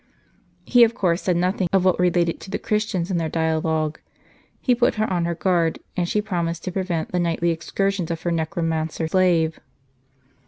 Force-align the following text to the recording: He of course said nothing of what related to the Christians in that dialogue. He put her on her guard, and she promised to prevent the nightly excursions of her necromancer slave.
He 0.65 0.83
of 0.83 0.95
course 0.95 1.21
said 1.21 1.37
nothing 1.37 1.67
of 1.71 1.85
what 1.85 1.99
related 1.99 2.39
to 2.39 2.49
the 2.49 2.57
Christians 2.57 3.11
in 3.11 3.17
that 3.17 3.31
dialogue. 3.33 3.99
He 4.59 4.73
put 4.73 4.95
her 4.95 5.07
on 5.13 5.25
her 5.25 5.35
guard, 5.35 5.77
and 5.95 6.09
she 6.09 6.23
promised 6.23 6.63
to 6.63 6.71
prevent 6.71 7.11
the 7.11 7.19
nightly 7.19 7.51
excursions 7.51 8.09
of 8.09 8.23
her 8.23 8.31
necromancer 8.31 9.07
slave. 9.07 9.59